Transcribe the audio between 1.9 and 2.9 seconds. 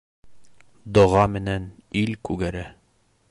ил күгәрә.